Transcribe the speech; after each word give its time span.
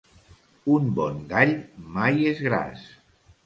Un 0.75 0.87
bon 1.01 1.21
gall 1.35 1.53
mai 1.99 2.29
és 2.33 2.45
gras. 2.51 2.93